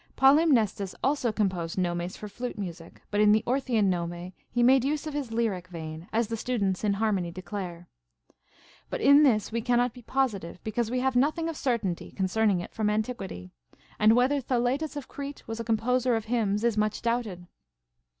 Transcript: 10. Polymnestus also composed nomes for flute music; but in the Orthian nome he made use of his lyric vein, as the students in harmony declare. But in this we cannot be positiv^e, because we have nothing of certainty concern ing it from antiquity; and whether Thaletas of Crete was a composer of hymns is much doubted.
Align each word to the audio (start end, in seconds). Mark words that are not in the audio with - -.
10. 0.17 0.17
Polymnestus 0.39 0.95
also 1.03 1.31
composed 1.31 1.77
nomes 1.77 2.17
for 2.17 2.27
flute 2.27 2.57
music; 2.57 3.03
but 3.11 3.21
in 3.21 3.31
the 3.33 3.43
Orthian 3.45 3.83
nome 3.85 4.33
he 4.49 4.63
made 4.63 4.83
use 4.83 5.05
of 5.05 5.13
his 5.13 5.31
lyric 5.31 5.67
vein, 5.67 6.07
as 6.11 6.27
the 6.27 6.35
students 6.35 6.83
in 6.83 6.93
harmony 6.93 7.29
declare. 7.29 7.87
But 8.89 8.99
in 9.01 9.21
this 9.21 9.51
we 9.51 9.61
cannot 9.61 9.93
be 9.93 10.01
positiv^e, 10.01 10.57
because 10.63 10.89
we 10.89 11.01
have 11.01 11.15
nothing 11.15 11.47
of 11.47 11.55
certainty 11.55 12.09
concern 12.09 12.49
ing 12.49 12.61
it 12.61 12.73
from 12.73 12.89
antiquity; 12.89 13.51
and 13.99 14.15
whether 14.15 14.41
Thaletas 14.41 14.97
of 14.97 15.07
Crete 15.07 15.43
was 15.47 15.59
a 15.59 15.63
composer 15.63 16.15
of 16.15 16.25
hymns 16.25 16.63
is 16.63 16.79
much 16.79 17.03
doubted. 17.03 17.45